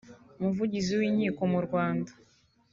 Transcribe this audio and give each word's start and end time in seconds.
umuvugizi 0.39 0.91
w’inkiko 0.99 1.41
mu 1.51 1.59
Rwanda 1.65 2.11